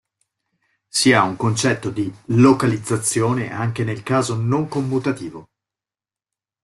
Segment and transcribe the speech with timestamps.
[0.89, 5.47] Si ha un concetto di localizzazione anche nel caso non commutativo.